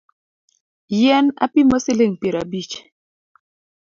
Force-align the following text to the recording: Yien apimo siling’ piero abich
Yien 0.99 1.25
apimo 1.45 1.77
siling’ 1.83 2.13
piero 2.21 2.37
abich 2.43 2.73